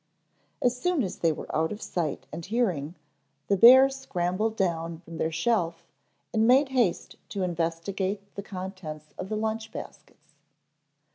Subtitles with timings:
[0.63, 2.95] As soon as they were out of sight and hearing,
[3.49, 5.85] the bears scrambled down from their shelf
[6.33, 10.33] and made haste to investigate the contents of the lunch baskets.